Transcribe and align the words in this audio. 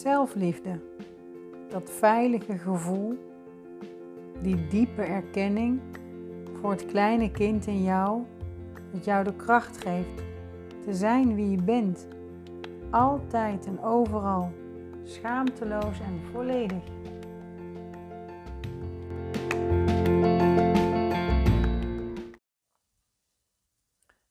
Zelfliefde. 0.00 0.80
Dat 1.68 1.90
veilige 1.90 2.58
gevoel, 2.58 3.18
die 4.42 4.66
diepe 4.66 5.02
erkenning 5.02 5.80
voor 6.60 6.70
het 6.70 6.86
kleine 6.86 7.30
kind 7.30 7.66
in 7.66 7.82
jou, 7.82 8.22
dat 8.92 9.04
jou 9.04 9.24
de 9.24 9.36
kracht 9.36 9.76
geeft 9.76 10.22
te 10.84 10.94
zijn 10.94 11.34
wie 11.34 11.50
je 11.50 11.62
bent. 11.62 12.08
Altijd 12.90 13.66
en 13.66 13.82
overal, 13.82 14.52
schaamteloos 15.04 16.00
en 16.00 16.20
volledig. 16.32 16.84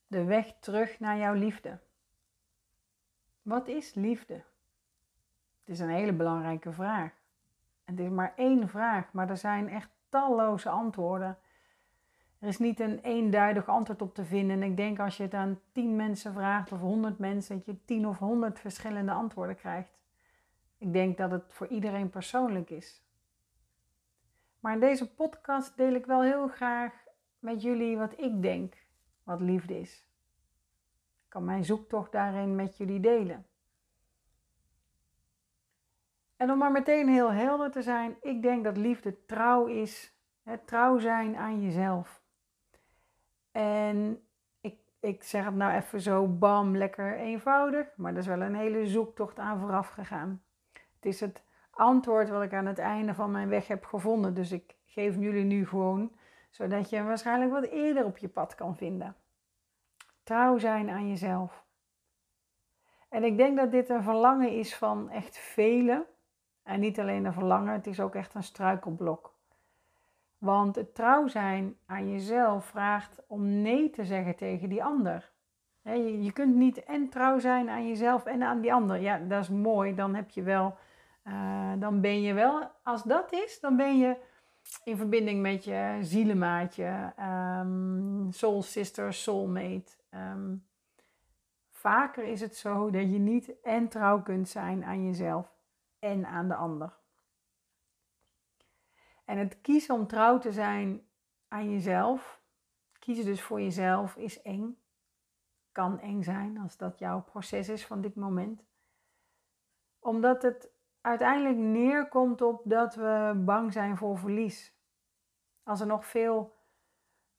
De 0.06 0.24
weg 0.24 0.54
terug 0.60 1.00
naar 1.00 1.18
jouw 1.18 1.34
liefde. 1.34 1.78
Wat 3.42 3.68
is 3.68 3.94
liefde? 3.94 4.42
Is 5.70 5.78
een 5.78 5.88
hele 5.88 6.12
belangrijke 6.12 6.72
vraag. 6.72 7.10
Het 7.84 8.00
is 8.00 8.08
maar 8.08 8.32
één 8.36 8.68
vraag, 8.68 9.12
maar 9.12 9.30
er 9.30 9.36
zijn 9.36 9.68
echt 9.68 9.88
talloze 10.08 10.68
antwoorden. 10.68 11.38
Er 12.38 12.48
is 12.48 12.58
niet 12.58 12.80
een 12.80 12.98
eenduidig 12.98 13.68
antwoord 13.68 14.02
op 14.02 14.14
te 14.14 14.24
vinden. 14.24 14.62
En 14.62 14.70
ik 14.70 14.76
denk 14.76 14.98
als 14.98 15.16
je 15.16 15.22
het 15.22 15.34
aan 15.34 15.60
tien 15.72 15.96
mensen 15.96 16.32
vraagt 16.32 16.72
of 16.72 16.80
honderd 16.80 17.18
mensen, 17.18 17.56
dat 17.56 17.66
je 17.66 17.84
tien 17.84 18.06
of 18.06 18.18
honderd 18.18 18.60
verschillende 18.60 19.12
antwoorden 19.12 19.56
krijgt. 19.56 19.98
Ik 20.78 20.92
denk 20.92 21.16
dat 21.16 21.30
het 21.30 21.52
voor 21.52 21.66
iedereen 21.66 22.10
persoonlijk 22.10 22.70
is. 22.70 23.02
Maar 24.60 24.72
in 24.72 24.80
deze 24.80 25.14
podcast 25.14 25.76
deel 25.76 25.94
ik 25.94 26.06
wel 26.06 26.22
heel 26.22 26.48
graag 26.48 26.92
met 27.38 27.62
jullie 27.62 27.96
wat 27.96 28.20
ik 28.20 28.42
denk 28.42 28.74
wat 29.22 29.40
liefde 29.40 29.80
is. 29.80 30.08
Ik 31.24 31.28
kan 31.28 31.44
mijn 31.44 31.64
zoektocht 31.64 32.12
daarin 32.12 32.54
met 32.54 32.76
jullie 32.76 33.00
delen. 33.00 33.44
En 36.40 36.50
om 36.50 36.58
maar 36.58 36.72
meteen 36.72 37.08
heel 37.08 37.32
helder 37.32 37.70
te 37.70 37.82
zijn, 37.82 38.16
ik 38.20 38.42
denk 38.42 38.64
dat 38.64 38.76
liefde 38.76 39.24
trouw 39.24 39.66
is. 39.66 40.14
Het 40.42 40.66
trouw 40.66 40.98
zijn 40.98 41.36
aan 41.36 41.62
jezelf. 41.62 42.22
En 43.52 44.26
ik, 44.60 44.78
ik 45.00 45.22
zeg 45.22 45.44
het 45.44 45.54
nou 45.54 45.72
even 45.72 46.00
zo 46.00 46.26
bam, 46.26 46.76
lekker 46.76 47.16
eenvoudig, 47.16 47.96
maar 47.96 48.12
er 48.12 48.18
is 48.18 48.26
wel 48.26 48.40
een 48.40 48.54
hele 48.54 48.86
zoektocht 48.86 49.38
aan 49.38 49.60
vooraf 49.60 49.88
gegaan. 49.88 50.42
Het 50.72 51.06
is 51.06 51.20
het 51.20 51.44
antwoord 51.70 52.28
wat 52.28 52.42
ik 52.42 52.54
aan 52.54 52.66
het 52.66 52.78
einde 52.78 53.14
van 53.14 53.30
mijn 53.30 53.48
weg 53.48 53.66
heb 53.66 53.84
gevonden. 53.84 54.34
Dus 54.34 54.52
ik 54.52 54.76
geef 54.84 55.16
jullie 55.16 55.44
nu 55.44 55.66
gewoon, 55.66 56.12
zodat 56.50 56.90
je 56.90 57.02
waarschijnlijk 57.02 57.50
wat 57.50 57.64
eerder 57.64 58.04
op 58.04 58.18
je 58.18 58.28
pad 58.28 58.54
kan 58.54 58.76
vinden. 58.76 59.16
Trouw 60.22 60.58
zijn 60.58 60.90
aan 60.90 61.08
jezelf. 61.08 61.64
En 63.08 63.24
ik 63.24 63.36
denk 63.36 63.56
dat 63.56 63.70
dit 63.70 63.88
een 63.88 64.02
verlangen 64.02 64.50
is 64.52 64.76
van 64.76 65.10
echt 65.10 65.38
velen. 65.38 66.06
En 66.70 66.80
niet 66.80 67.00
alleen 67.00 67.24
een 67.24 67.32
verlangen, 67.32 67.72
het 67.72 67.86
is 67.86 68.00
ook 68.00 68.14
echt 68.14 68.34
een 68.34 68.42
struikelblok. 68.42 69.34
Want 70.38 70.76
het 70.76 70.94
trouw 70.94 71.26
zijn 71.26 71.76
aan 71.86 72.10
jezelf 72.10 72.64
vraagt 72.64 73.22
om 73.26 73.62
nee 73.62 73.90
te 73.90 74.04
zeggen 74.04 74.36
tegen 74.36 74.68
die 74.68 74.84
ander. 74.84 75.30
Je 76.20 76.30
kunt 76.32 76.54
niet 76.54 76.84
en 76.84 77.08
trouw 77.08 77.38
zijn 77.38 77.68
aan 77.68 77.88
jezelf 77.88 78.24
en 78.24 78.42
aan 78.42 78.60
die 78.60 78.72
ander. 78.72 79.00
Ja, 79.00 79.18
dat 79.18 79.42
is 79.42 79.48
mooi. 79.48 79.94
Dan 79.94 80.14
heb 80.14 80.30
je 80.30 80.42
wel, 80.42 80.76
uh, 81.24 81.72
dan 81.78 82.00
ben 82.00 82.22
je 82.22 82.32
wel, 82.34 82.70
als 82.82 83.02
dat 83.02 83.32
is, 83.32 83.60
dan 83.60 83.76
ben 83.76 83.98
je 83.98 84.16
in 84.84 84.96
verbinding 84.96 85.42
met 85.42 85.64
je 85.64 85.98
zielenmaatje, 86.00 87.12
um, 87.60 88.26
soul 88.30 88.62
sister, 88.62 89.12
soulmate. 89.12 89.92
Um, 90.10 90.66
vaker 91.70 92.24
is 92.24 92.40
het 92.40 92.56
zo 92.56 92.90
dat 92.90 93.12
je 93.12 93.18
niet 93.18 93.60
en 93.62 93.88
trouw 93.88 94.22
kunt 94.22 94.48
zijn 94.48 94.84
aan 94.84 95.06
jezelf 95.06 95.58
en 96.00 96.26
aan 96.26 96.48
de 96.48 96.54
ander. 96.54 96.98
En 99.24 99.38
het 99.38 99.60
kiezen 99.60 99.94
om 99.94 100.06
trouw 100.06 100.38
te 100.38 100.52
zijn 100.52 101.08
aan 101.48 101.70
jezelf, 101.70 102.42
kiezen 102.98 103.24
dus 103.24 103.42
voor 103.42 103.60
jezelf, 103.60 104.16
is 104.16 104.42
eng. 104.42 104.78
Kan 105.72 106.00
eng 106.00 106.22
zijn 106.22 106.58
als 106.58 106.76
dat 106.76 106.98
jouw 106.98 107.22
proces 107.22 107.68
is 107.68 107.86
van 107.86 108.00
dit 108.00 108.14
moment. 108.14 108.64
Omdat 109.98 110.42
het 110.42 110.70
uiteindelijk 111.00 111.56
neerkomt 111.56 112.42
op 112.42 112.62
dat 112.64 112.94
we 112.94 113.42
bang 113.44 113.72
zijn 113.72 113.96
voor 113.96 114.18
verlies. 114.18 114.74
Als 115.62 115.80
er 115.80 115.86
nog 115.86 116.06
veel 116.06 116.58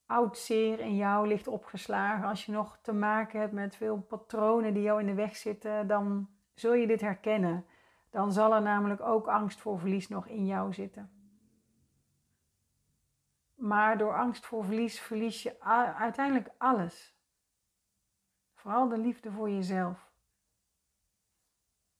oud 0.06 0.38
zeer 0.38 0.80
in 0.80 0.96
jou 0.96 1.28
ligt 1.28 1.48
opgeslagen, 1.48 2.28
als 2.28 2.46
je 2.46 2.52
nog 2.52 2.80
te 2.82 2.94
maken 2.94 3.40
hebt 3.40 3.54
met 3.54 3.76
veel 3.76 4.02
patronen 4.02 4.74
die 4.74 4.84
jou 4.84 5.00
in 5.00 5.06
de 5.06 5.14
weg 5.14 5.36
zitten, 5.36 5.88
dan 5.88 6.30
zul 6.54 6.74
je 6.74 6.88
dit 6.88 7.02
herkennen. 7.02 7.66
Dan 8.12 8.32
zal 8.32 8.54
er 8.54 8.62
namelijk 8.62 9.02
ook 9.02 9.28
angst 9.28 9.60
voor 9.60 9.80
verlies 9.80 10.08
nog 10.08 10.28
in 10.28 10.46
jou 10.46 10.74
zitten. 10.74 11.12
Maar 13.56 13.98
door 13.98 14.18
angst 14.18 14.46
voor 14.46 14.66
verlies 14.66 15.00
verlies 15.00 15.44
je 15.44 15.62
uiteindelijk 15.96 16.50
alles. 16.58 17.16
Vooral 18.54 18.88
de 18.88 18.98
liefde 18.98 19.32
voor 19.32 19.50
jezelf. 19.50 20.12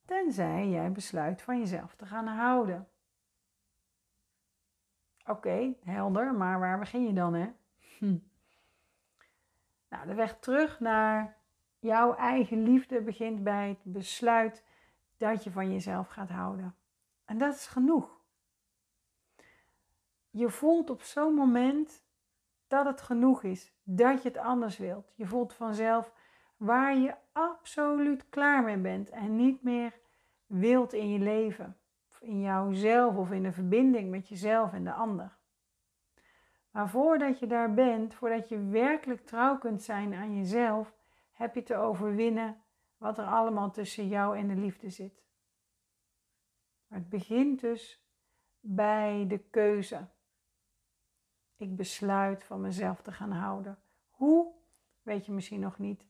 Tenzij 0.06 0.70
jij 0.70 0.92
besluit 0.92 1.42
van 1.42 1.60
jezelf 1.60 1.96
te 1.96 2.06
gaan 2.06 2.28
houden. 2.28 2.88
Oké, 5.26 5.74
helder, 5.84 6.34
maar 6.34 6.60
waar 6.60 6.80
begin 6.80 7.04
je 7.04 7.14
dan, 7.14 7.34
hè? 7.34 7.52
Hm. 7.98 8.18
Nou, 9.90 10.08
de 10.08 10.14
weg 10.14 10.40
terug 10.40 10.80
naar 10.80 11.38
jouw 11.80 12.16
eigen 12.16 12.64
liefde 12.64 13.02
begint 13.02 13.44
bij 13.44 13.70
het 13.70 13.84
besluit 13.84 14.64
dat 15.22 15.44
je 15.44 15.52
van 15.52 15.72
jezelf 15.72 16.08
gaat 16.08 16.30
houden. 16.30 16.76
En 17.26 17.38
dat 17.38 17.54
is 17.54 17.68
genoeg. 17.68 18.20
Je 20.30 20.50
voelt 20.50 20.90
op 20.90 21.02
zo'n 21.02 21.34
moment 21.34 22.04
dat 22.68 22.86
het 22.86 23.02
genoeg 23.02 23.44
is, 23.44 23.74
dat 23.84 24.22
je 24.22 24.28
het 24.28 24.38
anders 24.38 24.78
wilt. 24.78 25.14
Je 25.16 25.26
voelt 25.26 25.54
vanzelf 25.54 26.14
waar 26.58 26.98
je 26.98 27.16
absoluut 27.32 28.30
klaar 28.30 28.64
mee 28.64 28.78
bent 28.78 29.10
en 29.10 29.36
niet 29.36 29.64
meer 29.64 30.00
wilt 30.46 30.94
in 30.94 31.10
je 31.10 31.20
leven, 31.20 31.78
of 32.10 32.22
in 32.22 32.42
jouzelf 32.42 33.16
of 33.16 33.32
in 33.32 33.44
de 33.44 33.52
verbinding 33.52 34.10
met 34.10 34.28
jezelf 34.28 34.74
en 34.74 34.84
de 34.84 34.94
ander. 34.94 35.38
Maar 36.72 36.90
voordat 36.90 37.40
je 37.40 37.48
daar 37.48 37.74
bent, 37.74 38.14
voordat 38.14 38.50
je 38.50 38.66
werkelijk 38.66 39.26
trouw 39.26 39.58
kunt 39.58 39.82
zijn 39.82 40.14
aan 40.14 40.36
jezelf, 40.36 40.94
heb 41.32 41.56
je 41.56 41.64
te 41.64 41.76
overwinnen 41.76 42.62
wat 43.02 43.18
er 43.18 43.26
allemaal 43.26 43.72
tussen 43.72 44.08
jou 44.08 44.38
en 44.38 44.48
de 44.48 44.56
liefde 44.56 44.90
zit. 44.90 45.24
Maar 46.88 47.00
het 47.00 47.10
begint 47.10 47.60
dus 47.60 48.06
bij 48.60 49.26
de 49.28 49.38
keuze. 49.38 50.08
Ik 51.56 51.76
besluit 51.76 52.44
van 52.44 52.62
mezelf 52.62 53.02
te 53.02 53.12
gaan 53.12 53.32
houden. 53.32 53.78
Hoe? 54.10 54.54
Weet 55.02 55.26
je 55.26 55.32
misschien 55.32 55.60
nog 55.60 55.78
niet. 55.78 56.06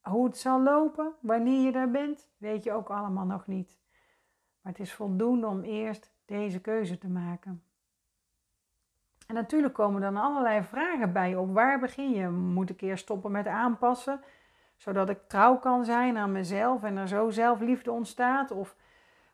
Hoe 0.00 0.26
het 0.26 0.36
zal 0.36 0.62
lopen, 0.62 1.14
wanneer 1.20 1.64
je 1.64 1.72
daar 1.72 1.90
bent, 1.90 2.28
weet 2.36 2.64
je 2.64 2.72
ook 2.72 2.90
allemaal 2.90 3.26
nog 3.26 3.46
niet. 3.46 3.78
Maar 4.60 4.72
het 4.72 4.80
is 4.80 4.92
voldoende 4.92 5.46
om 5.46 5.62
eerst 5.62 6.12
deze 6.24 6.60
keuze 6.60 6.98
te 6.98 7.08
maken. 7.08 7.62
En 9.26 9.34
natuurlijk 9.34 9.74
komen 9.74 10.00
dan 10.00 10.16
allerlei 10.16 10.62
vragen 10.62 11.12
bij 11.12 11.36
op. 11.36 11.54
Waar 11.54 11.80
begin 11.80 12.10
je? 12.10 12.28
Moet 12.28 12.70
ik 12.70 12.80
eerst 12.80 13.02
stoppen 13.02 13.30
met 13.30 13.46
aanpassen, 13.46 14.20
zodat 14.76 15.08
ik 15.08 15.28
trouw 15.28 15.58
kan 15.58 15.84
zijn 15.84 16.16
aan 16.16 16.32
mezelf 16.32 16.82
en 16.82 16.96
er 16.96 17.08
zo 17.08 17.30
zelfliefde 17.30 17.90
ontstaat? 17.90 18.50
Of 18.50 18.76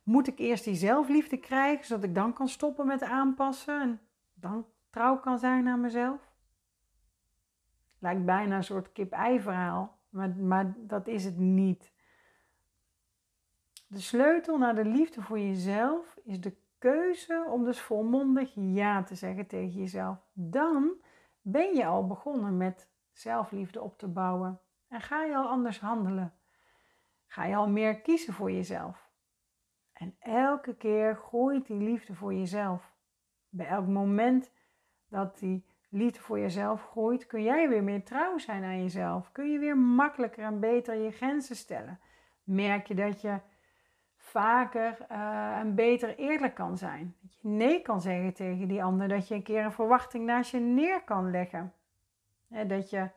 moet 0.02 0.26
ik 0.26 0.38
eerst 0.38 0.64
die 0.64 0.74
zelfliefde 0.74 1.36
krijgen, 1.36 1.84
zodat 1.84 2.04
ik 2.04 2.14
dan 2.14 2.32
kan 2.32 2.48
stoppen 2.48 2.86
met 2.86 3.02
aanpassen 3.02 3.80
en 3.80 4.00
dan 4.34 4.66
trouw 4.90 5.18
kan 5.18 5.38
zijn 5.38 5.68
aan 5.68 5.80
mezelf? 5.80 6.30
Lijkt 7.98 8.24
bijna 8.24 8.56
een 8.56 8.64
soort 8.64 8.92
kip-ei 8.92 9.40
verhaal, 9.40 9.98
maar, 10.08 10.36
maar 10.36 10.74
dat 10.76 11.06
is 11.06 11.24
het 11.24 11.38
niet. 11.38 11.92
De 13.86 14.00
sleutel 14.00 14.58
naar 14.58 14.74
de 14.74 14.84
liefde 14.84 15.22
voor 15.22 15.38
jezelf 15.38 16.18
is 16.24 16.40
de 16.40 16.56
keuze 16.78 17.44
om 17.48 17.64
dus 17.64 17.80
volmondig 17.80 18.52
ja 18.54 19.02
te 19.02 19.14
zeggen 19.14 19.46
tegen 19.46 19.80
jezelf. 19.80 20.18
Dan 20.32 20.92
ben 21.40 21.74
je 21.74 21.86
al 21.86 22.06
begonnen 22.06 22.56
met 22.56 22.88
zelfliefde 23.12 23.80
op 23.80 23.98
te 23.98 24.08
bouwen 24.08 24.60
en 24.92 25.00
ga 25.00 25.24
je 25.24 25.36
al 25.36 25.48
anders 25.48 25.80
handelen. 25.80 26.32
Ga 27.26 27.44
je 27.44 27.56
al 27.56 27.68
meer 27.68 28.00
kiezen 28.00 28.32
voor 28.32 28.50
jezelf. 28.50 29.10
En 29.92 30.16
elke 30.18 30.74
keer 30.74 31.16
groeit 31.16 31.66
die 31.66 31.76
liefde 31.76 32.14
voor 32.14 32.34
jezelf. 32.34 32.92
Bij 33.48 33.66
elk 33.66 33.86
moment 33.86 34.52
dat 35.08 35.38
die 35.38 35.64
liefde 35.88 36.20
voor 36.20 36.38
jezelf 36.38 36.82
groeit, 36.82 37.26
kun 37.26 37.42
jij 37.42 37.68
weer 37.68 37.82
meer 37.82 38.04
trouw 38.04 38.38
zijn 38.38 38.64
aan 38.64 38.82
jezelf. 38.82 39.32
Kun 39.32 39.50
je 39.50 39.58
weer 39.58 39.76
makkelijker 39.76 40.44
en 40.44 40.60
beter 40.60 40.94
je 40.94 41.10
grenzen 41.10 41.56
stellen. 41.56 42.00
Merk 42.44 42.86
je 42.86 42.94
dat 42.94 43.20
je 43.20 43.38
vaker 44.16 44.96
uh, 45.10 45.58
en 45.58 45.74
beter 45.74 46.18
eerlijk 46.18 46.54
kan 46.54 46.78
zijn. 46.78 47.16
Dat 47.20 47.34
je 47.34 47.48
nee 47.48 47.82
kan 47.82 48.00
zeggen 48.00 48.34
tegen 48.34 48.68
die 48.68 48.84
ander. 48.84 49.08
Dat 49.08 49.28
je 49.28 49.34
een 49.34 49.42
keer 49.42 49.64
een 49.64 49.72
verwachting 49.72 50.24
naast 50.24 50.50
je 50.50 50.60
neer 50.60 51.02
kan 51.02 51.30
leggen. 51.30 51.72
dat 52.66 52.90
je 52.90 53.10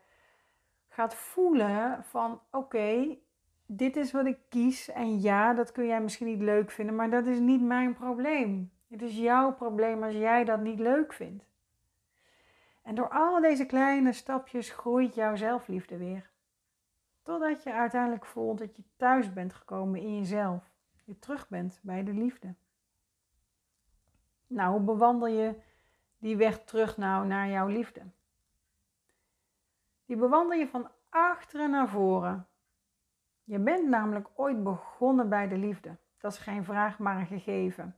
gaat 0.95 1.15
voelen 1.15 2.03
van 2.03 2.41
oké, 2.51 3.17
dit 3.65 3.95
is 3.95 4.11
wat 4.11 4.25
ik 4.25 4.39
kies. 4.49 4.89
En 4.89 5.21
ja, 5.21 5.53
dat 5.53 5.71
kun 5.71 5.85
jij 5.85 6.01
misschien 6.01 6.27
niet 6.27 6.41
leuk 6.41 6.71
vinden, 6.71 6.95
maar 6.95 7.09
dat 7.09 7.25
is 7.25 7.39
niet 7.39 7.61
mijn 7.61 7.93
probleem. 7.93 8.71
Het 8.87 9.01
is 9.01 9.17
jouw 9.17 9.53
probleem 9.53 10.03
als 10.03 10.13
jij 10.13 10.43
dat 10.43 10.59
niet 10.59 10.79
leuk 10.79 11.13
vindt. 11.13 11.45
En 12.83 12.95
door 12.95 13.09
al 13.09 13.41
deze 13.41 13.65
kleine 13.65 14.13
stapjes 14.13 14.69
groeit 14.69 15.15
jouw 15.15 15.35
zelfliefde 15.35 15.97
weer. 15.97 16.29
Totdat 17.23 17.63
je 17.63 17.73
uiteindelijk 17.73 18.25
voelt 18.25 18.57
dat 18.57 18.75
je 18.75 18.83
thuis 18.97 19.33
bent 19.33 19.53
gekomen 19.53 19.99
in 19.99 20.17
jezelf. 20.17 20.71
Je 21.03 21.19
terug 21.19 21.49
bent 21.49 21.79
bij 21.81 22.03
de 22.03 22.13
liefde. 22.13 22.55
Nou, 24.47 24.71
hoe 24.71 24.81
bewandel 24.81 25.27
je 25.27 25.55
die 26.17 26.37
weg 26.37 26.63
terug 26.63 26.97
nou 26.97 27.27
naar 27.27 27.49
jouw 27.49 27.67
liefde? 27.67 28.01
Die 30.05 30.17
bewandel 30.17 30.57
je 30.57 30.67
van 30.67 30.89
achteren 31.09 31.69
naar 31.69 31.89
voren. 31.89 32.47
Je 33.43 33.59
bent 33.59 33.87
namelijk 33.87 34.27
ooit 34.35 34.63
begonnen 34.63 35.29
bij 35.29 35.47
de 35.47 35.57
liefde. 35.57 35.97
Dat 36.17 36.31
is 36.31 36.37
geen 36.37 36.63
vraag, 36.63 36.99
maar 36.99 37.17
een 37.17 37.25
gegeven. 37.25 37.95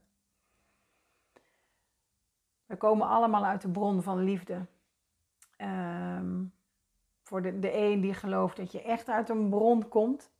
We 2.66 2.76
komen 2.76 3.06
allemaal 3.06 3.44
uit 3.44 3.62
de 3.62 3.70
bron 3.70 4.02
van 4.02 4.18
liefde. 4.18 4.66
Um, 5.58 6.52
voor 7.22 7.42
de, 7.42 7.58
de 7.58 7.76
een 7.76 8.00
die 8.00 8.14
gelooft 8.14 8.56
dat 8.56 8.72
je 8.72 8.82
echt 8.82 9.08
uit 9.08 9.28
een 9.28 9.48
bron 9.48 9.88
komt. 9.88 10.32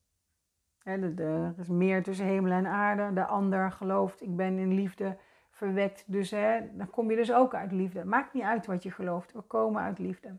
de, 0.83 1.13
er 1.17 1.59
is 1.59 1.69
meer 1.69 2.03
tussen 2.03 2.27
hemel 2.27 2.53
en 2.53 2.67
aarde. 2.67 3.13
De 3.13 3.27
ander 3.27 3.73
gelooft, 3.73 4.23
ik 4.23 4.37
ben 4.37 4.59
in 4.59 4.75
liefde 4.75 5.17
verwekt. 5.51 6.05
Dus 6.07 6.31
dan 6.73 6.91
kom 6.91 7.11
je 7.11 7.17
dus 7.17 7.33
ook 7.33 7.55
uit 7.55 7.73
liefde. 7.73 8.05
Maakt 8.05 8.33
niet 8.33 8.43
uit 8.43 8.67
wat 8.67 8.83
je 8.83 8.91
gelooft. 8.91 9.33
We 9.33 9.41
komen 9.41 9.83
uit 9.83 9.99
liefde. 9.99 10.37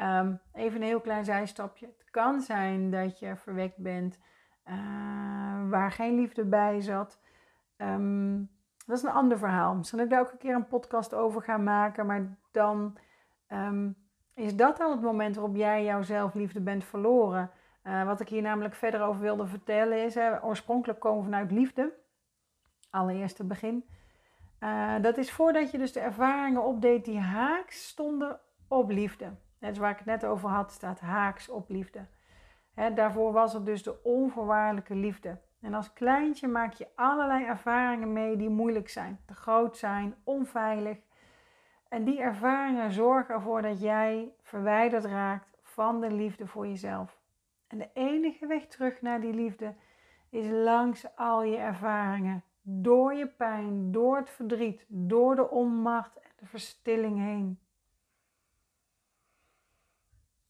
Um, 0.00 0.40
even 0.52 0.80
een 0.80 0.86
heel 0.86 1.00
klein 1.00 1.24
zijstapje. 1.24 1.86
Het 1.86 2.10
kan 2.10 2.40
zijn 2.40 2.90
dat 2.90 3.18
je 3.18 3.36
verwekt 3.36 3.76
bent 3.76 4.18
uh, 4.66 5.68
waar 5.68 5.92
geen 5.92 6.14
liefde 6.14 6.44
bij 6.44 6.80
zat. 6.80 7.20
Um, 7.76 8.50
dat 8.86 8.96
is 8.96 9.02
een 9.02 9.10
ander 9.10 9.38
verhaal. 9.38 9.74
Misschien 9.74 9.98
dat 9.98 10.06
ik 10.06 10.12
daar 10.12 10.22
ook 10.22 10.32
een 10.32 10.38
keer 10.38 10.54
een 10.54 10.66
podcast 10.66 11.14
over 11.14 11.42
ga 11.42 11.56
maken. 11.56 12.06
Maar 12.06 12.36
dan 12.50 12.98
um, 13.48 13.96
is 14.34 14.56
dat 14.56 14.80
al 14.80 14.90
het 14.90 15.02
moment 15.02 15.34
waarop 15.36 15.56
jij 15.56 15.84
jouw 15.84 16.02
zelfliefde 16.02 16.60
bent 16.60 16.84
verloren. 16.84 17.50
Uh, 17.84 18.04
wat 18.04 18.20
ik 18.20 18.28
hier 18.28 18.42
namelijk 18.42 18.74
verder 18.74 19.02
over 19.02 19.20
wilde 19.20 19.46
vertellen 19.46 20.04
is, 20.04 20.16
oorspronkelijk 20.42 21.00
komen 21.00 21.24
vanuit 21.24 21.50
liefde. 21.50 21.92
Allereerste 22.90 23.44
begin. 23.44 23.84
Uh, 24.60 24.94
dat 25.00 25.16
is 25.16 25.32
voordat 25.32 25.70
je 25.70 25.78
dus 25.78 25.92
de 25.92 26.00
ervaringen 26.00 26.64
opdeed 26.64 27.04
die 27.04 27.18
haaks 27.18 27.88
stonden 27.88 28.40
op 28.68 28.90
liefde. 28.90 29.30
Net 29.60 29.76
waar 29.76 29.90
ik 29.90 29.96
het 29.96 30.06
net 30.06 30.24
over 30.24 30.48
had, 30.48 30.72
staat 30.72 31.00
haaks 31.00 31.48
op 31.48 31.68
liefde. 31.68 32.06
Daarvoor 32.94 33.32
was 33.32 33.52
het 33.52 33.64
dus 33.66 33.82
de 33.82 34.02
onvoorwaardelijke 34.02 34.94
liefde. 34.94 35.38
En 35.60 35.74
als 35.74 35.92
kleintje 35.92 36.48
maak 36.48 36.72
je 36.72 36.88
allerlei 36.94 37.44
ervaringen 37.44 38.12
mee 38.12 38.36
die 38.36 38.48
moeilijk 38.48 38.88
zijn, 38.88 39.20
te 39.26 39.34
groot 39.34 39.76
zijn, 39.76 40.14
onveilig. 40.24 40.98
En 41.88 42.04
die 42.04 42.20
ervaringen 42.20 42.92
zorgen 42.92 43.34
ervoor 43.34 43.62
dat 43.62 43.80
jij 43.80 44.32
verwijderd 44.42 45.04
raakt 45.04 45.58
van 45.62 46.00
de 46.00 46.10
liefde 46.10 46.46
voor 46.46 46.66
jezelf. 46.66 47.18
En 47.66 47.78
de 47.78 47.90
enige 47.92 48.46
weg 48.46 48.66
terug 48.66 49.02
naar 49.02 49.20
die 49.20 49.34
liefde 49.34 49.74
is 50.28 50.46
langs 50.48 51.16
al 51.16 51.42
je 51.42 51.56
ervaringen, 51.56 52.44
door 52.62 53.14
je 53.14 53.26
pijn, 53.26 53.92
door 53.92 54.16
het 54.16 54.30
verdriet, 54.30 54.84
door 54.88 55.34
de 55.34 55.50
onmacht 55.50 56.20
en 56.20 56.30
de 56.36 56.46
verstilling 56.46 57.18
heen. 57.18 57.58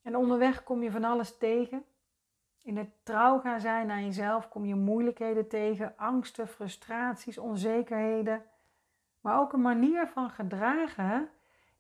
En 0.02 0.16
onderweg 0.16 0.62
kom 0.62 0.82
je 0.82 0.90
van 0.90 1.04
alles 1.04 1.38
tegen. 1.38 1.84
In 2.62 2.76
het 2.76 2.90
trouw 3.02 3.40
gaan 3.40 3.60
zijn 3.60 3.90
aan 3.90 4.04
jezelf 4.04 4.48
kom 4.48 4.64
je 4.64 4.74
moeilijkheden 4.74 5.48
tegen, 5.48 5.96
angsten, 5.96 6.48
frustraties, 6.48 7.38
onzekerheden. 7.38 8.42
Maar 9.20 9.38
ook 9.40 9.52
een 9.52 9.60
manier 9.60 10.06
van 10.06 10.30
gedragen 10.30 11.28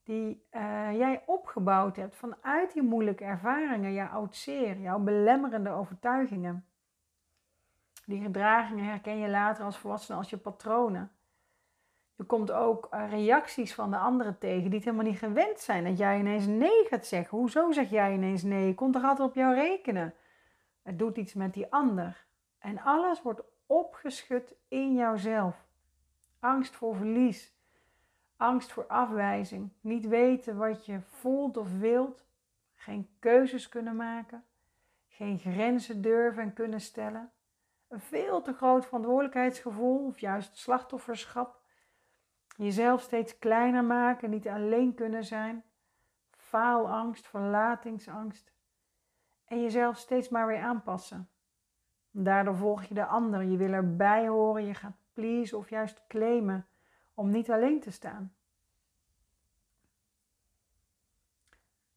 die 0.02 0.46
uh, 0.52 0.96
jij 0.96 1.22
opgebouwd 1.26 1.96
hebt 1.96 2.16
vanuit 2.16 2.72
die 2.72 2.82
moeilijke 2.82 3.24
ervaringen, 3.24 3.92
jouw 3.92 4.08
oud 4.08 4.36
zeer, 4.36 4.80
jouw 4.80 4.98
belemmerende 4.98 5.70
overtuigingen. 5.70 6.64
Die 8.06 8.22
gedragingen 8.22 8.84
herken 8.84 9.18
je 9.18 9.28
later 9.28 9.64
als 9.64 9.78
volwassene 9.78 10.18
als 10.18 10.30
je 10.30 10.36
patronen. 10.36 11.10
Je 12.20 12.26
komt 12.26 12.52
ook 12.52 12.88
uh, 12.94 13.10
reacties 13.10 13.74
van 13.74 13.90
de 13.90 13.96
anderen 13.96 14.38
tegen 14.38 14.64
die 14.64 14.74
het 14.74 14.84
helemaal 14.84 15.06
niet 15.06 15.18
gewend 15.18 15.60
zijn. 15.60 15.84
Dat 15.84 15.98
jij 15.98 16.18
ineens 16.18 16.46
nee 16.46 16.84
gaat 16.88 17.06
zeggen. 17.06 17.38
Hoezo 17.38 17.72
zeg 17.72 17.90
jij 17.90 18.12
ineens 18.12 18.42
nee? 18.42 18.66
Je 18.66 18.74
kon 18.74 18.92
toch 18.92 19.04
altijd 19.04 19.28
op 19.28 19.34
jou 19.34 19.54
rekenen? 19.54 20.14
Het 20.82 20.98
doet 20.98 21.16
iets 21.16 21.34
met 21.34 21.54
die 21.54 21.72
ander. 21.72 22.26
En 22.58 22.80
alles 22.80 23.22
wordt 23.22 23.42
opgeschud 23.66 24.54
in 24.68 24.94
jouzelf. 24.94 25.66
Angst 26.38 26.76
voor 26.76 26.96
verlies. 26.96 27.54
Angst 28.36 28.72
voor 28.72 28.86
afwijzing. 28.86 29.72
Niet 29.80 30.08
weten 30.08 30.56
wat 30.56 30.86
je 30.86 31.00
voelt 31.00 31.56
of 31.56 31.78
wilt. 31.78 32.24
Geen 32.74 33.08
keuzes 33.18 33.68
kunnen 33.68 33.96
maken. 33.96 34.44
Geen 35.08 35.38
grenzen 35.38 36.02
durven 36.02 36.42
en 36.42 36.52
kunnen 36.52 36.80
stellen. 36.80 37.30
Een 37.88 38.00
veel 38.00 38.42
te 38.42 38.52
groot 38.52 38.86
verantwoordelijkheidsgevoel 38.86 40.06
of 40.06 40.18
juist 40.18 40.56
slachtofferschap. 40.56 41.59
Jezelf 42.62 43.00
steeds 43.00 43.38
kleiner 43.38 43.84
maken, 43.84 44.30
niet 44.30 44.48
alleen 44.48 44.94
kunnen 44.94 45.24
zijn. 45.24 45.64
Faalangst, 46.30 47.26
verlatingsangst 47.26 48.52
en 49.44 49.62
jezelf 49.62 49.96
steeds 49.96 50.28
maar 50.28 50.46
weer 50.46 50.60
aanpassen. 50.60 51.28
Daardoor 52.10 52.56
volg 52.56 52.84
je 52.84 52.94
de 52.94 53.06
ander, 53.06 53.42
je 53.42 53.56
wil 53.56 53.72
erbij 53.72 54.28
horen, 54.28 54.66
je 54.66 54.74
gaat 54.74 54.96
please 55.12 55.56
of 55.56 55.70
juist 55.70 56.06
claimen 56.08 56.66
om 57.14 57.30
niet 57.30 57.50
alleen 57.50 57.80
te 57.80 57.90
staan. 57.90 58.34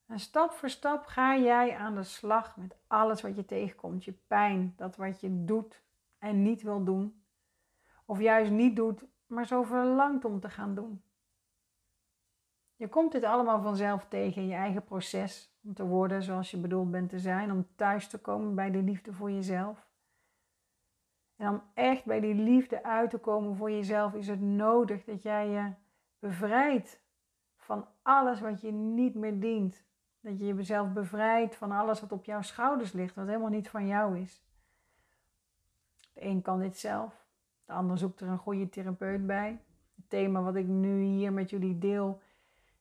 En 0.06 0.20
stap 0.20 0.52
voor 0.52 0.70
stap 0.70 1.06
ga 1.06 1.38
jij 1.38 1.76
aan 1.76 1.96
de 1.96 2.04
slag 2.04 2.58
met 2.58 2.78
alles 2.88 3.22
wat 3.22 3.36
je 3.36 3.46
tegenkomt. 3.46 4.06
Je 4.06 4.14
pijn, 4.28 4.74
dat 4.76 4.96
wat 4.96 5.22
je 5.22 5.44
doet 5.44 5.84
en 6.20 6.42
niet 6.42 6.62
wil 6.62 6.84
doen. 6.84 7.24
Of 8.06 8.20
juist 8.20 8.52
niet 8.52 8.76
doet, 8.76 9.06
maar 9.34 9.48
zo 9.48 9.64
verlangt 9.64 10.26
om 10.26 10.40
te 10.40 10.50
gaan 10.50 10.76
doen. 10.76 11.02
Je 12.76 12.88
komt 12.88 13.12
dit 13.12 13.24
allemaal 13.24 13.62
vanzelf 13.62 14.06
tegen 14.08 14.42
in 14.42 14.48
je 14.48 14.56
eigen 14.56 14.84
proces 14.84 15.54
om 15.64 15.74
te 15.74 15.86
worden 15.86 16.24
zoals 16.24 16.52
je 16.52 16.58
bedoeld 16.58 16.92
bent 16.92 17.10
te 17.10 17.20
zijn, 17.20 17.52
om 17.52 17.68
thuis 17.76 18.08
te 18.08 18.18
komen 18.18 18.56
bij 18.56 18.72
de 18.72 18.82
liefde 18.82 19.14
voor 19.14 19.32
jezelf. 19.32 19.88
En 21.36 21.50
om 21.50 21.62
echt 21.74 22.06
bij 22.06 22.20
die 22.20 22.36
liefde 22.36 22.84
uit 22.84 23.10
te 23.10 23.18
komen 23.18 23.56
voor 23.56 23.72
jezelf 23.72 24.14
is 24.14 24.28
het 24.28 24.42
nodig 24.42 25.04
dat 25.04 25.24
jij 25.24 25.48
je 25.48 25.74
bevrijdt 26.20 27.02
van 27.58 27.88
alles 28.02 28.40
wat 28.40 28.62
je 28.62 28.72
niet 28.72 29.16
meer 29.16 29.40
dient. 29.40 29.84
Dat 30.20 30.40
je 30.40 30.46
jezelf 30.46 30.92
bevrijdt 30.94 31.56
van 31.56 31.72
alles 31.72 32.02
wat 32.02 32.12
op 32.12 32.26
jouw 32.26 32.42
schouders 32.42 32.92
ligt, 32.92 33.16
wat 33.16 33.28
helemaal 33.28 33.50
niet 33.50 33.70
van 33.70 33.88
jou 33.88 34.20
is. 34.20 34.44
De 36.14 36.26
een 36.26 36.42
kan 36.42 36.60
dit 36.60 36.78
zelf, 36.78 37.23
de 37.66 37.74
ander 37.74 37.98
zoekt 37.98 38.20
er 38.20 38.28
een 38.28 38.38
goede 38.38 38.70
therapeut 38.70 39.26
bij. 39.26 39.60
Het 39.96 40.10
thema 40.10 40.42
wat 40.42 40.56
ik 40.56 40.68
nu 40.68 41.02
hier 41.02 41.34
met 41.34 41.50
jullie 41.50 41.78
deel 41.78 42.22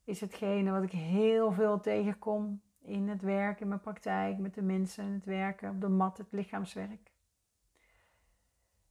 is 0.04 0.20
hetgene 0.20 0.70
wat 0.70 0.82
ik 0.82 0.92
heel 0.92 1.52
veel 1.52 1.80
tegenkom 1.80 2.60
in 2.80 3.08
het 3.08 3.22
werk, 3.22 3.60
in 3.60 3.68
mijn 3.68 3.80
praktijk, 3.80 4.38
met 4.38 4.54
de 4.54 4.62
mensen, 4.62 5.04
in 5.04 5.12
het 5.12 5.24
werken, 5.24 5.70
op 5.70 5.80
de 5.80 5.88
mat, 5.88 6.18
het 6.18 6.26
lichaamswerk. 6.30 7.10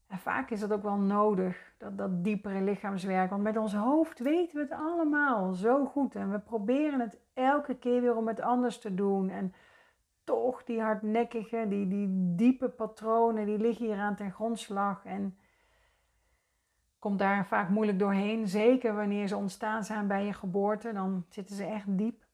En 0.07 0.19
vaak 0.19 0.49
is 0.49 0.59
dat 0.59 0.73
ook 0.73 0.83
wel 0.83 0.97
nodig, 0.97 1.73
dat, 1.77 1.97
dat 1.97 2.23
diepere 2.23 2.61
lichaamswerk. 2.61 3.29
Want 3.29 3.43
met 3.43 3.57
ons 3.57 3.73
hoofd 3.73 4.19
weten 4.19 4.55
we 4.55 4.61
het 4.61 4.79
allemaal 4.79 5.53
zo 5.53 5.85
goed. 5.85 6.15
En 6.15 6.31
we 6.31 6.39
proberen 6.39 6.99
het 6.99 7.19
elke 7.33 7.75
keer 7.75 8.01
weer 8.01 8.15
om 8.15 8.27
het 8.27 8.41
anders 8.41 8.79
te 8.79 8.93
doen. 8.93 9.29
En 9.29 9.53
toch 10.23 10.63
die 10.63 10.81
hardnekkige, 10.81 11.65
die, 11.69 11.87
die 11.87 12.07
diepe 12.35 12.69
patronen, 12.69 13.45
die 13.45 13.57
liggen 13.57 13.85
hier 13.85 13.97
aan 13.97 14.15
ten 14.15 14.31
grondslag. 14.31 15.05
En 15.05 15.37
komt 17.01 17.19
daar 17.19 17.45
vaak 17.45 17.69
moeilijk 17.69 17.99
doorheen. 17.99 18.47
Zeker 18.47 18.95
wanneer 18.95 19.27
ze 19.27 19.35
ontstaan 19.35 19.83
zijn 19.83 20.07
bij 20.07 20.25
je 20.25 20.33
geboorte, 20.33 20.93
dan 20.93 21.25
zitten 21.29 21.55
ze 21.55 21.65
echt 21.65 21.97
diep. 21.97 22.25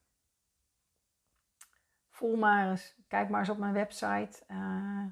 Voel 2.09 2.35
maar 2.35 2.69
eens, 2.69 2.95
kijk 3.07 3.29
maar 3.29 3.39
eens 3.39 3.49
op 3.49 3.57
mijn 3.57 3.73
website 3.73 4.43
uh, 4.47 5.05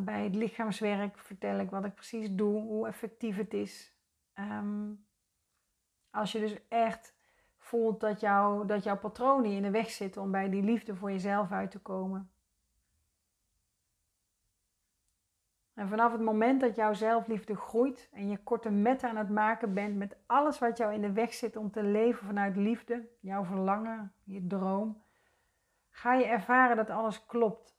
bij 0.00 0.24
het 0.24 0.34
lichaamswerk 0.34 1.18
vertel 1.18 1.58
ik 1.58 1.70
wat 1.70 1.84
ik 1.84 1.94
precies 1.94 2.30
doe, 2.30 2.60
hoe 2.60 2.86
effectief 2.86 3.36
het 3.36 3.54
is. 3.54 3.96
Um, 4.34 5.06
als 6.10 6.32
je 6.32 6.38
dus 6.38 6.68
echt 6.68 7.16
voelt 7.56 8.00
dat, 8.00 8.20
jou, 8.20 8.66
dat 8.66 8.84
jouw 8.84 8.98
patronen 8.98 9.50
in 9.50 9.62
de 9.62 9.70
weg 9.70 9.90
zitten 9.90 10.22
om 10.22 10.30
bij 10.30 10.50
die 10.50 10.62
liefde 10.62 10.96
voor 10.96 11.10
jezelf 11.10 11.52
uit 11.52 11.70
te 11.70 11.78
komen, 11.78 12.31
En 15.74 15.88
vanaf 15.88 16.12
het 16.12 16.20
moment 16.20 16.60
dat 16.60 16.76
jouw 16.76 16.92
zelfliefde 16.92 17.56
groeit 17.56 18.08
en 18.12 18.28
je 18.28 18.42
korte 18.42 18.70
metten 18.70 19.08
aan 19.08 19.16
het 19.16 19.30
maken 19.30 19.74
bent 19.74 19.96
met 19.96 20.16
alles 20.26 20.58
wat 20.58 20.76
jou 20.76 20.94
in 20.94 21.00
de 21.00 21.12
weg 21.12 21.34
zit 21.34 21.56
om 21.56 21.70
te 21.70 21.82
leven 21.82 22.26
vanuit 22.26 22.56
liefde, 22.56 23.08
jouw 23.20 23.44
verlangen, 23.44 24.12
je 24.24 24.46
droom, 24.46 25.02
ga 25.90 26.14
je 26.14 26.24
ervaren 26.24 26.76
dat 26.76 26.90
alles 26.90 27.26
klopt. 27.26 27.76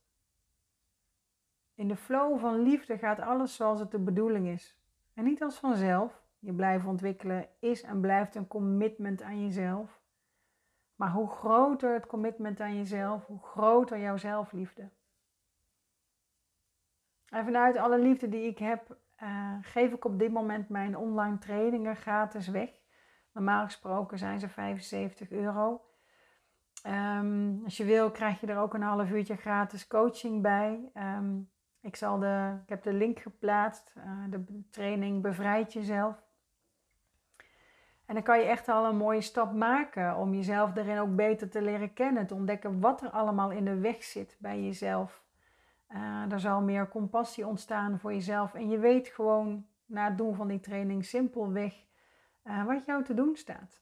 In 1.75 1.87
de 1.87 1.95
flow 1.95 2.39
van 2.39 2.61
liefde 2.61 2.97
gaat 2.97 3.19
alles 3.19 3.55
zoals 3.55 3.79
het 3.79 3.91
de 3.91 3.99
bedoeling 3.99 4.47
is. 4.47 4.77
En 5.13 5.23
niet 5.23 5.43
als 5.43 5.59
vanzelf. 5.59 6.21
Je 6.39 6.53
blijven 6.53 6.89
ontwikkelen 6.89 7.49
is 7.59 7.81
en 7.81 8.01
blijft 8.01 8.35
een 8.35 8.47
commitment 8.47 9.21
aan 9.21 9.41
jezelf. 9.41 10.01
Maar 10.95 11.11
hoe 11.11 11.29
groter 11.29 11.93
het 11.93 12.05
commitment 12.05 12.59
aan 12.59 12.75
jezelf, 12.75 13.25
hoe 13.25 13.39
groter 13.39 13.99
jouw 13.99 14.17
zelfliefde. 14.17 14.89
En 17.33 17.45
vanuit 17.45 17.77
alle 17.77 17.99
liefde 17.99 18.29
die 18.29 18.47
ik 18.47 18.57
heb, 18.57 18.97
uh, 19.23 19.53
geef 19.61 19.91
ik 19.91 20.05
op 20.05 20.19
dit 20.19 20.31
moment 20.31 20.69
mijn 20.69 20.97
online 20.97 21.37
trainingen 21.37 21.95
gratis 21.95 22.47
weg. 22.47 22.69
Normaal 23.31 23.65
gesproken 23.65 24.17
zijn 24.17 24.39
ze 24.39 24.49
75 24.49 25.31
euro. 25.31 25.81
Um, 26.87 27.61
als 27.63 27.77
je 27.77 27.83
wil, 27.83 28.11
krijg 28.11 28.39
je 28.39 28.47
er 28.47 28.57
ook 28.57 28.73
een 28.73 28.81
half 28.81 29.11
uurtje 29.11 29.35
gratis 29.35 29.87
coaching 29.87 30.41
bij. 30.41 30.91
Um, 30.93 31.49
ik, 31.81 31.95
zal 31.95 32.19
de, 32.19 32.57
ik 32.63 32.69
heb 32.69 32.83
de 32.83 32.93
link 32.93 33.19
geplaatst. 33.19 33.93
Uh, 33.97 34.03
de 34.29 34.63
training 34.69 35.21
Bevrijd 35.21 35.73
Jezelf. 35.73 36.23
En 38.05 38.13
dan 38.13 38.23
kan 38.23 38.39
je 38.39 38.45
echt 38.45 38.67
al 38.69 38.85
een 38.85 38.97
mooie 38.97 39.21
stap 39.21 39.53
maken 39.53 40.17
om 40.17 40.33
jezelf 40.33 40.71
daarin 40.71 40.99
ook 40.99 41.15
beter 41.15 41.49
te 41.49 41.61
leren 41.61 41.93
kennen. 41.93 42.27
Te 42.27 42.33
ontdekken 42.33 42.79
wat 42.79 43.01
er 43.01 43.09
allemaal 43.09 43.51
in 43.51 43.65
de 43.65 43.77
weg 43.77 44.03
zit 44.03 44.37
bij 44.39 44.63
jezelf. 44.63 45.22
Uh, 45.89 46.31
er 46.31 46.39
zal 46.39 46.61
meer 46.61 46.87
compassie 46.87 47.47
ontstaan 47.47 47.99
voor 47.99 48.13
jezelf. 48.13 48.53
En 48.53 48.69
je 48.69 48.77
weet 48.77 49.07
gewoon 49.07 49.65
na 49.85 50.05
het 50.05 50.17
doen 50.17 50.35
van 50.35 50.47
die 50.47 50.59
training 50.59 51.05
simpelweg 51.05 51.85
uh, 52.43 52.65
wat 52.65 52.85
jou 52.85 53.03
te 53.03 53.13
doen 53.13 53.35
staat. 53.35 53.81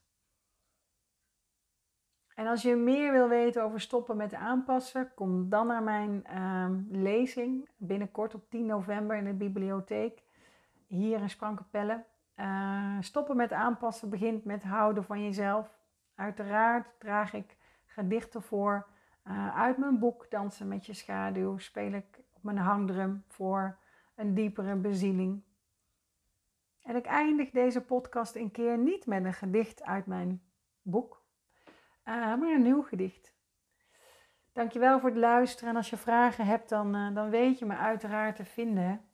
En 2.35 2.47
als 2.47 2.61
je 2.61 2.75
meer 2.75 3.11
wil 3.11 3.27
weten 3.27 3.63
over 3.63 3.81
stoppen 3.81 4.17
met 4.17 4.33
aanpassen, 4.33 5.13
kom 5.13 5.49
dan 5.49 5.67
naar 5.67 5.83
mijn 5.83 6.23
uh, 6.33 7.01
lezing 7.01 7.69
binnenkort 7.77 8.33
op 8.33 8.49
10 8.49 8.65
november 8.65 9.17
in 9.17 9.23
de 9.23 9.33
bibliotheek 9.33 10.23
hier 10.87 11.21
in 11.21 11.29
Sprankepelle. 11.29 12.05
Uh, 12.35 12.97
stoppen 12.99 13.35
met 13.35 13.51
aanpassen 13.51 14.09
begint 14.09 14.45
met 14.45 14.63
houden 14.63 15.03
van 15.03 15.23
jezelf. 15.23 15.79
Uiteraard 16.15 16.99
draag 16.99 17.33
ik 17.33 17.57
gedichten 17.85 18.41
voor. 18.41 18.87
Uh, 19.31 19.59
uit 19.59 19.77
mijn 19.77 19.99
boek 19.99 20.29
Dansen 20.29 20.67
met 20.67 20.85
je 20.85 20.93
schaduw 20.93 21.57
speel 21.57 21.91
ik 21.91 22.19
op 22.33 22.43
mijn 22.43 22.57
hangdrum 22.57 23.23
voor 23.27 23.77
een 24.15 24.33
diepere 24.33 24.75
bezieling. 24.75 25.43
En 26.83 26.95
ik 26.95 27.05
eindig 27.05 27.49
deze 27.49 27.81
podcast 27.81 28.35
een 28.35 28.51
keer 28.51 28.77
niet 28.77 29.05
met 29.05 29.25
een 29.25 29.33
gedicht 29.33 29.83
uit 29.83 30.05
mijn 30.05 30.41
boek, 30.81 31.23
uh, 32.05 32.15
maar 32.15 32.51
een 32.51 32.61
nieuw 32.61 32.81
gedicht. 32.81 33.33
Dankjewel 34.53 34.99
voor 34.99 35.09
het 35.09 35.17
luisteren 35.17 35.69
en 35.69 35.75
als 35.75 35.89
je 35.89 35.97
vragen 35.97 36.45
hebt, 36.45 36.69
dan, 36.69 37.13
dan 37.13 37.29
weet 37.29 37.59
je 37.59 37.65
me 37.65 37.75
uiteraard 37.75 38.35
te 38.35 38.45
vinden. 38.45 39.10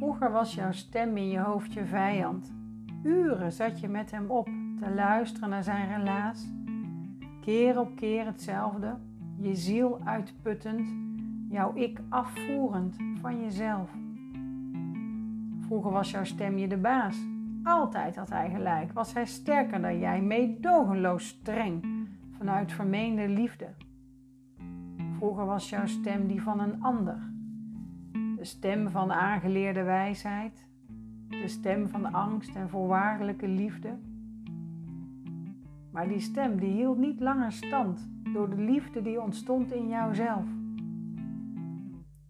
Vroeger 0.00 0.32
was 0.32 0.54
jouw 0.54 0.72
stem 0.72 1.16
in 1.16 1.28
je 1.28 1.38
hoofd 1.38 1.72
je 1.72 1.84
vijand. 1.84 2.52
Uren 3.02 3.52
zat 3.52 3.80
je 3.80 3.88
met 3.88 4.10
hem 4.10 4.30
op 4.30 4.48
te 4.78 4.90
luisteren 4.94 5.48
naar 5.48 5.62
zijn 5.62 5.96
relaas. 5.96 6.52
Keer 7.40 7.78
op 7.78 7.96
keer 7.96 8.26
hetzelfde, 8.26 8.96
je 9.36 9.54
ziel 9.54 10.00
uitputtend, 10.04 10.88
jouw 11.48 11.74
ik 11.74 12.00
afvoerend 12.08 12.96
van 13.20 13.40
jezelf. 13.40 13.90
Vroeger 15.60 15.90
was 15.90 16.10
jouw 16.10 16.24
stem 16.24 16.58
je 16.58 16.68
de 16.68 16.78
baas. 16.78 17.16
Altijd 17.64 18.16
had 18.16 18.28
hij 18.30 18.50
gelijk, 18.50 18.92
was 18.92 19.12
hij 19.12 19.26
sterker 19.26 19.80
dan 19.80 19.98
jij, 19.98 20.22
meedogenloos 20.22 21.28
streng, 21.28 21.84
vanuit 22.38 22.72
vermeende 22.72 23.28
liefde. 23.28 23.68
Vroeger 25.16 25.46
was 25.46 25.68
jouw 25.68 25.86
stem 25.86 26.26
die 26.26 26.42
van 26.42 26.60
een 26.60 26.82
ander, 26.82 27.30
de 28.40 28.46
stem 28.46 28.90
van 28.90 29.08
de 29.08 29.14
aangeleerde 29.14 29.82
wijsheid, 29.82 30.66
de 31.28 31.48
stem 31.48 31.88
van 31.88 32.12
angst 32.12 32.54
en 32.54 32.68
voorwaardelijke 32.68 33.48
liefde. 33.48 33.98
Maar 35.90 36.08
die 36.08 36.20
stem 36.20 36.58
die 36.58 36.72
hield 36.72 36.98
niet 36.98 37.20
langer 37.20 37.52
stand 37.52 38.10
door 38.32 38.50
de 38.50 38.62
liefde 38.62 39.02
die 39.02 39.20
ontstond 39.20 39.72
in 39.72 39.88
jouzelf. 39.88 40.44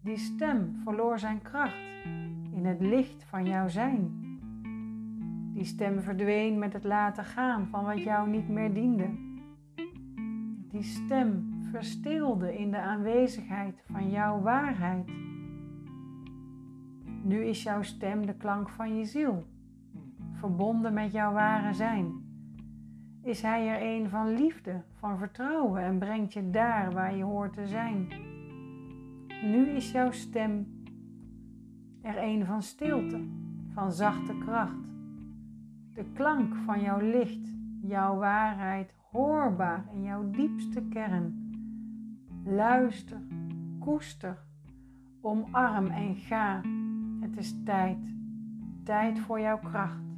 Die 0.01 0.17
stem 0.17 0.79
verloor 0.83 1.19
zijn 1.19 1.41
kracht 1.41 1.81
in 2.51 2.65
het 2.65 2.81
licht 2.81 3.23
van 3.23 3.45
jouw 3.45 3.67
zijn. 3.67 4.11
Die 5.53 5.65
stem 5.65 6.01
verdween 6.01 6.59
met 6.59 6.73
het 6.73 6.83
laten 6.83 7.25
gaan 7.25 7.67
van 7.67 7.83
wat 7.83 8.03
jou 8.03 8.29
niet 8.29 8.49
meer 8.49 8.73
diende. 8.73 9.09
Die 10.69 10.83
stem 10.83 11.59
verstilde 11.71 12.57
in 12.57 12.71
de 12.71 12.79
aanwezigheid 12.79 13.83
van 13.91 14.09
jouw 14.09 14.41
waarheid. 14.41 15.30
Nu 17.23 17.45
is 17.45 17.63
jouw 17.63 17.81
stem 17.81 18.25
de 18.25 18.33
klank 18.33 18.69
van 18.69 18.97
je 18.97 19.05
ziel, 19.05 19.45
verbonden 20.31 20.93
met 20.93 21.11
jouw 21.11 21.33
ware 21.33 21.73
zijn. 21.73 22.29
Is 23.23 23.41
Hij 23.41 23.67
er 23.67 23.95
een 23.95 24.09
van 24.09 24.33
liefde, 24.33 24.83
van 24.93 25.17
vertrouwen 25.17 25.81
en 25.81 25.99
brengt 25.99 26.33
je 26.33 26.49
daar 26.49 26.91
waar 26.91 27.15
je 27.15 27.23
hoort 27.23 27.53
te 27.53 27.67
zijn. 27.67 28.07
Nu 29.43 29.69
is 29.69 29.91
jouw 29.91 30.11
stem 30.11 30.83
er 32.01 32.17
een 32.17 32.45
van 32.45 32.61
stilte, 32.61 33.21
van 33.73 33.91
zachte 33.91 34.37
kracht. 34.37 34.89
De 35.93 36.05
klank 36.13 36.55
van 36.55 36.81
jouw 36.81 36.99
licht, 36.99 37.53
jouw 37.81 38.15
waarheid 38.17 38.93
hoorbaar 39.11 39.85
in 39.93 40.03
jouw 40.03 40.29
diepste 40.31 40.81
kern. 40.81 41.49
Luister, 42.45 43.21
koester, 43.79 44.37
omarm 45.21 45.87
en 45.87 46.15
ga 46.15 46.61
het 47.21 47.37
is 47.37 47.53
tijd. 47.65 47.97
Tijd 48.83 49.19
voor 49.19 49.39
jouw 49.39 49.59
kracht. 49.59 50.10